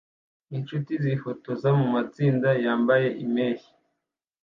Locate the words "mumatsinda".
1.79-2.49